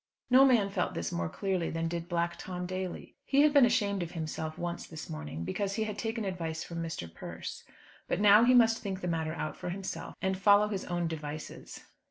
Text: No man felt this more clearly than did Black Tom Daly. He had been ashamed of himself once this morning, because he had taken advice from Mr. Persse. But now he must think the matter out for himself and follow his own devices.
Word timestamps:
No 0.31 0.45
man 0.45 0.71
felt 0.71 0.95
this 0.95 1.11
more 1.11 1.29
clearly 1.29 1.69
than 1.69 1.87
did 1.87 2.09
Black 2.09 2.35
Tom 2.39 2.65
Daly. 2.65 3.17
He 3.23 3.43
had 3.43 3.53
been 3.53 3.67
ashamed 3.67 4.01
of 4.01 4.13
himself 4.13 4.57
once 4.57 4.87
this 4.87 5.11
morning, 5.11 5.43
because 5.43 5.75
he 5.75 5.83
had 5.83 5.99
taken 5.99 6.25
advice 6.25 6.63
from 6.63 6.81
Mr. 6.81 7.13
Persse. 7.13 7.63
But 8.07 8.19
now 8.19 8.43
he 8.43 8.55
must 8.55 8.79
think 8.81 9.01
the 9.01 9.07
matter 9.07 9.35
out 9.35 9.55
for 9.55 9.69
himself 9.69 10.15
and 10.19 10.35
follow 10.35 10.69
his 10.69 10.85
own 10.85 11.07
devices. 11.07 11.81